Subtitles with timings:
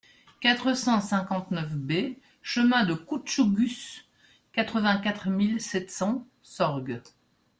[0.39, 4.03] quatre cent cinquante-neuf B chemin de Coutchougus,
[4.51, 7.03] quatre-vingt-quatre mille sept cents Sorgues